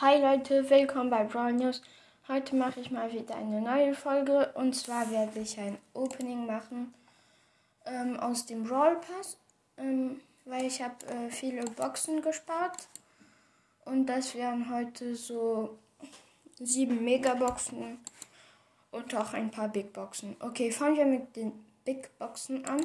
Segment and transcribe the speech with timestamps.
[0.00, 1.80] Hi Leute, willkommen bei Brawl News.
[2.26, 6.92] Heute mache ich mal wieder eine neue Folge und zwar werde ich ein Opening machen
[7.86, 9.36] ähm, aus dem Brawl Pass,
[9.76, 12.88] ähm, weil ich habe äh, viele Boxen gespart
[13.84, 15.78] und das wären heute so
[16.58, 18.00] sieben Megaboxen
[18.90, 20.34] und auch ein paar Big Boxen.
[20.40, 21.52] Okay, fangen wir mit den
[21.84, 22.84] Big Boxen an.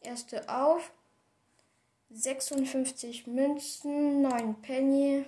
[0.00, 0.92] Erste auf.
[2.10, 5.24] 56 Münzen, 9 Penny,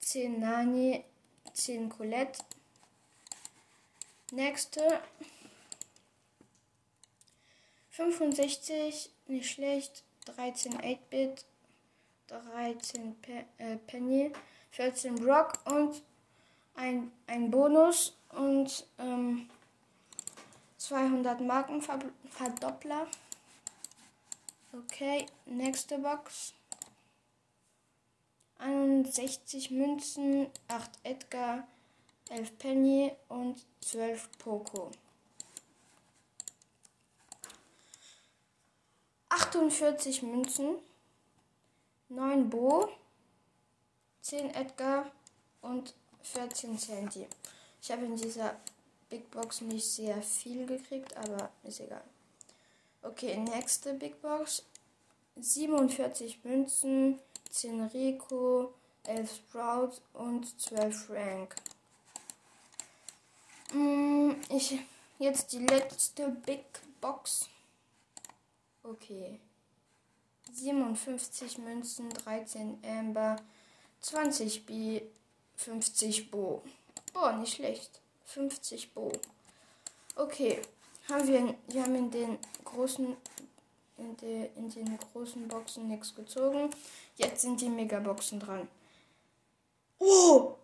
[0.00, 1.04] 10 Nani,
[1.54, 2.42] 10 Colette.
[4.32, 5.00] Nächste.
[7.90, 10.04] 65, nicht schlecht.
[10.24, 11.44] 13 8-Bit,
[12.28, 14.32] 13 Pe äh, Penny,
[14.70, 16.02] 14 Brock und
[16.74, 19.48] ein, ein Bonus und ähm,
[20.78, 23.06] 200 Markenverdoppler.
[24.74, 26.54] Okay, nächste Box.
[28.56, 31.68] 61 Münzen, 8 Edgar,
[32.30, 34.90] 11 Penny und 12 Poco.
[39.28, 40.76] 48 Münzen,
[42.08, 42.88] 9 Bo,
[44.22, 45.12] 10 Edgar
[45.60, 45.92] und
[46.22, 47.26] 14 Sandy.
[47.82, 48.56] Ich habe in dieser
[49.10, 52.04] Big Box nicht sehr viel gekriegt, aber ist egal.
[53.02, 54.64] Okay, nächste Big Box.
[55.36, 57.18] 47 Münzen,
[57.50, 61.56] 10 Rico, 11 Sprout und 12 Frank.
[63.72, 64.78] Mm, ich,
[65.18, 66.64] jetzt die letzte Big
[67.00, 67.48] Box.
[68.84, 69.40] Okay.
[70.52, 73.36] 57 Münzen, 13 Amber,
[74.00, 75.02] 20 B,
[75.56, 76.62] 50 Bo.
[77.12, 78.00] Boah, nicht schlecht.
[78.26, 79.10] 50 Bo.
[80.14, 80.60] Okay,
[81.08, 83.16] haben wir, wir haben in den großen
[84.02, 86.70] in, de, in den großen Boxen nichts gezogen.
[87.16, 88.68] Jetzt sind die Megaboxen dran.
[89.98, 90.54] Oh!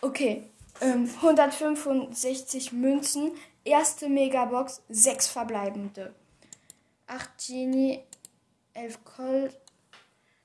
[0.00, 0.50] Okay.
[0.80, 3.32] Ähm, 165 Münzen.
[3.64, 4.82] Erste Megabox.
[4.88, 6.14] 6 verbleibende.
[7.06, 8.02] 8 Genie.
[8.74, 9.56] 11 Colt.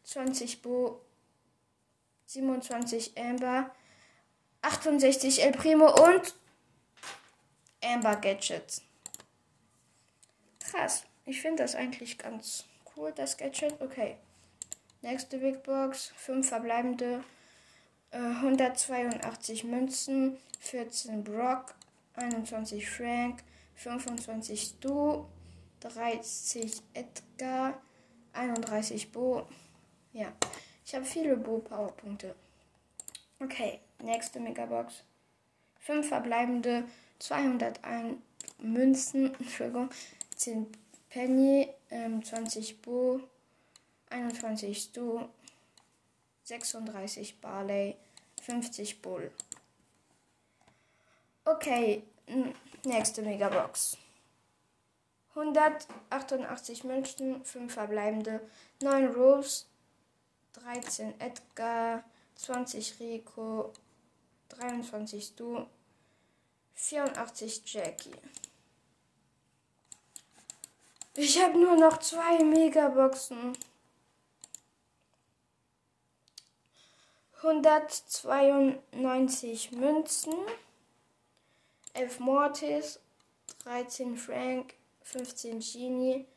[0.04, 1.02] 20 Bo.
[2.28, 3.72] 27 Amber.
[4.62, 6.34] 68 El Primo und
[7.84, 8.84] Amber Gadgets.
[10.72, 11.04] Krass.
[11.26, 12.66] Ich finde das eigentlich ganz
[12.96, 13.80] cool, das Gadget.
[13.82, 14.16] Okay.
[15.02, 16.14] Nächste Big Box.
[16.16, 17.24] 5 verbleibende.
[18.12, 20.38] Äh, 182 Münzen.
[20.60, 21.76] 14 Brock.
[22.16, 23.44] 21 Frank.
[23.76, 25.26] 25 Stu.
[25.82, 27.82] 30 Edgar.
[28.32, 29.46] 31 Bo.
[30.14, 30.32] Ja.
[30.86, 32.34] Ich habe viele Bo-Powerpunkte.
[33.42, 33.82] Okay.
[34.02, 35.04] Nächste Megabox.
[35.80, 36.86] 5 verbleibende.
[37.20, 38.18] 201
[38.60, 39.36] Münzen.
[39.40, 39.90] Entschuldigung.
[40.42, 40.72] 10
[41.10, 43.22] Penny, ähm, 20 Bo,
[44.10, 45.22] 21 Stu,
[46.44, 47.96] 36 Barley,
[48.42, 49.32] 50 Bull.
[51.46, 52.04] Okay,
[52.84, 53.98] nächste Megabox.
[55.36, 58.42] 188 Münzen, 5 verbleibende,
[58.82, 59.66] 9 Rose,
[60.54, 62.04] 13 Edgar,
[62.36, 63.72] 20 Rico,
[64.50, 65.66] 23 Stu,
[66.76, 68.16] 84 Jackie.
[71.14, 73.58] Ich habe nur noch zwei Megaboxen.
[77.42, 80.34] 192 Münzen,
[81.94, 83.00] 11 Mortis,
[83.64, 86.28] 13 Frank, 15 Genie,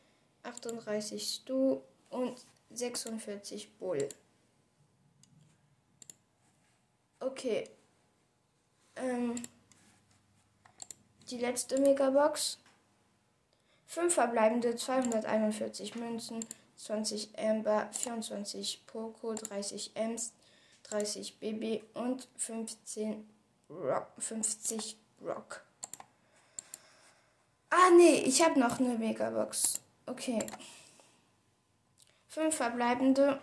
[0.43, 4.09] 38 Stu und 46 Bull.
[7.19, 7.69] Okay.
[8.95, 9.43] Ähm,
[11.29, 12.57] die letzte Megabox.
[13.87, 16.45] 5 verbleibende 241 Münzen,
[16.77, 20.31] 20 Amber, 24 Poco, 30 Ems,
[20.83, 23.27] 30 Baby und 15
[23.69, 25.61] Rock, 50 Rock.
[27.69, 29.81] Ah nee, ich habe noch eine Megabox.
[30.05, 30.39] Okay.
[32.29, 33.41] 5 verbleibende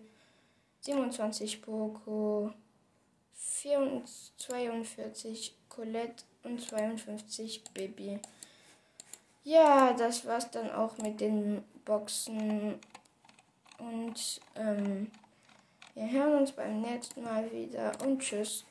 [0.81, 2.53] 27 Poco,
[3.35, 8.21] 42 Colette und 52 Baby.
[9.45, 12.79] Ja, das war's dann auch mit den Boxen.
[13.79, 15.11] Und ähm,
[15.95, 18.65] wir hören uns beim nächsten Mal wieder und tschüss.